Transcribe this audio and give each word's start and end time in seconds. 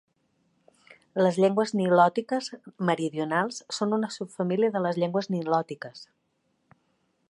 Les 1.23 1.37
llengües 1.43 1.73
nilòtiques 1.81 2.49
meridionals 2.91 3.61
són 3.81 3.95
una 4.01 4.13
subfamília 4.19 4.75
de 4.77 4.85
les 4.89 5.01
llengües 5.05 5.33
nilòtiques. 5.37 6.07